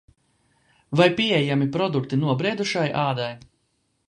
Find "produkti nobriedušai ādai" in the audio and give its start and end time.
1.77-3.31